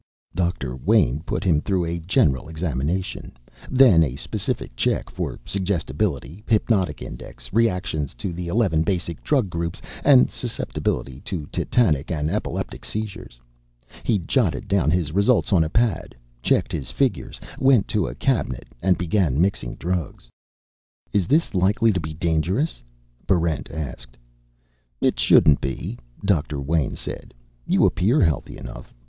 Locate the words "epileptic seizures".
12.31-13.39